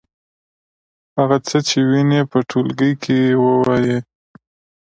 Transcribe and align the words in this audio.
هغه 1.17 1.37
څه 1.47 1.57
چې 1.67 1.77
وینئ 1.89 2.21
په 2.31 2.39
ټولګي 2.49 2.91
کې 3.03 3.19
ووایئ. 3.43 3.97